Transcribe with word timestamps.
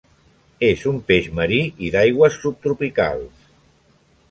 És 0.67 0.85
un 0.91 0.97
peix 1.11 1.27
marí 1.41 1.59
i 1.89 1.93
d'aigües 1.97 2.41
subtropicals. 2.47 3.49